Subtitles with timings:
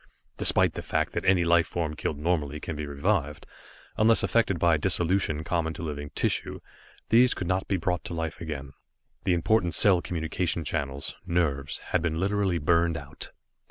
[0.39, 3.45] Despite the fact that any life form killed normally can be revived,
[3.97, 6.59] unless affected by dissolution common to living tissue,
[7.09, 8.73] these could not be brought to life again.
[9.25, 13.29] The important cell communication channels nerves had been literally burned out.